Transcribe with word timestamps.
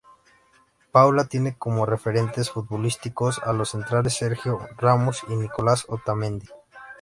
Paula 0.91 1.25
tiene 1.25 1.55
como 1.59 1.85
referentes 1.85 2.49
futbolísticos 2.49 3.37
a 3.43 3.53
los 3.53 3.69
centrales 3.69 4.15
Sergio 4.15 4.67
Ramos 4.75 5.21
y 5.29 5.35
Nicolás 5.35 5.85
Otamendi. 5.89 6.47